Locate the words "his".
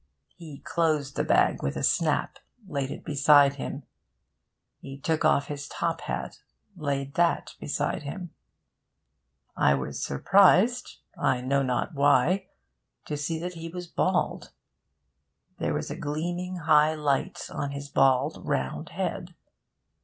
5.45-5.67, 17.69-17.87